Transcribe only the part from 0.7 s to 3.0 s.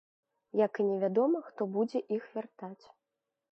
і невядома, хто будзе іх вяртаць.